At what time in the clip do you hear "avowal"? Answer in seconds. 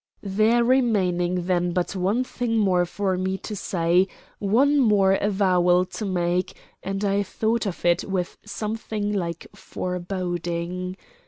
5.13-5.85